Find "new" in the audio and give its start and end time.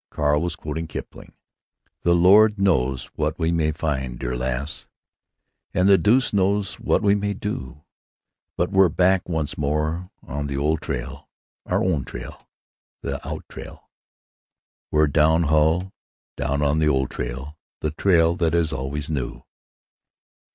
19.07-19.43